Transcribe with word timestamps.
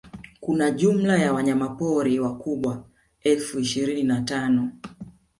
kuna 0.41 0.71
jumla 0.71 1.17
ya 1.19 1.33
wanyamapori 1.33 2.19
wakubwa 2.19 2.83
elfu 3.21 3.59
ishirini 3.59 4.03
na 4.03 4.21
tano 4.21 4.71